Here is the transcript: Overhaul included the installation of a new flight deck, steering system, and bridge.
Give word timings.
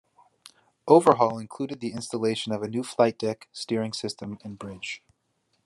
Overhaul 0.87 1.37
included 1.37 1.79
the 1.79 1.91
installation 1.91 2.51
of 2.51 2.63
a 2.63 2.67
new 2.67 2.81
flight 2.81 3.19
deck, 3.19 3.47
steering 3.51 3.93
system, 3.93 4.39
and 4.43 4.57
bridge. 4.57 5.03